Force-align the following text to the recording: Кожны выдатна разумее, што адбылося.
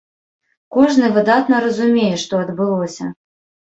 Кожны 0.77 1.11
выдатна 1.19 1.61
разумее, 1.69 2.11
што 2.27 2.43
адбылося. 2.43 3.17